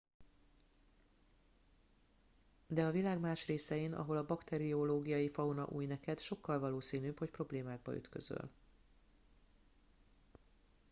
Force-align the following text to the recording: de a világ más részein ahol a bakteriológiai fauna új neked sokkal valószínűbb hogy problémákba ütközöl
de 2.69 2.83
a 2.85 2.91
világ 2.91 3.19
más 3.19 3.45
részein 3.45 3.93
ahol 3.93 4.17
a 4.17 4.25
bakteriológiai 4.25 5.29
fauna 5.29 5.65
új 5.67 5.85
neked 5.85 6.19
sokkal 6.19 6.59
valószínűbb 6.59 7.19
hogy 7.19 7.29
problémákba 7.29 7.95
ütközöl 7.95 8.49